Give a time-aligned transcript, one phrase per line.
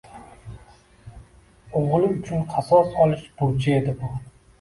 [1.81, 4.11] O’g’li uchun qasos olish burchi edi bu.